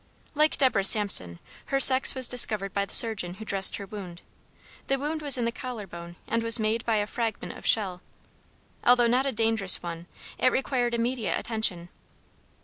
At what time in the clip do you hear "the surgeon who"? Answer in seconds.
2.85-3.45